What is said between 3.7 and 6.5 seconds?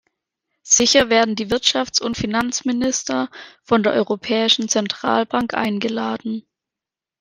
der Europäischen Zentralbank eingeladen.